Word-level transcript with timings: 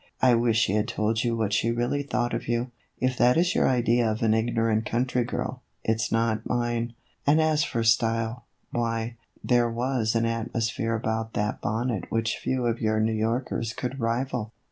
I 0.19 0.33
wish 0.33 0.57
she 0.57 0.73
had 0.73 0.87
told 0.87 1.23
you 1.23 1.37
what 1.37 1.53
she 1.53 1.69
really 1.69 2.01
thought 2.01 2.33
of 2.33 2.47
you. 2.47 2.71
If 2.99 3.15
that 3.19 3.37
is 3.37 3.53
your 3.53 3.67
idea 3.69 4.09
of 4.11 4.23
an 4.23 4.33
ignorant 4.33 4.83
country 4.83 5.23
girl, 5.23 5.61
it 5.83 6.01
's 6.01 6.11
not 6.11 6.43
mine; 6.49 6.95
and 7.27 7.39
as 7.39 7.63
for 7.63 7.83
style, 7.83 8.45
why, 8.71 9.17
there 9.43 9.69
was 9.69 10.15
an 10.15 10.25
atmosphere 10.25 10.95
about 10.95 11.33
that 11.33 11.61
bonnet 11.61 12.05
which 12.11 12.37
few 12.39 12.65
of 12.65 12.81
your 12.81 12.99
New 12.99 13.13
Yorkers 13.13 13.73
could 13.73 13.99
rival. 13.99 14.51